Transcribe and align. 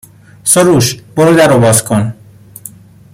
سروش 0.43 1.01
برو 1.15 1.33
در 1.35 1.47
رو 1.47 1.59
باز 1.59 1.83
کن 1.83 2.13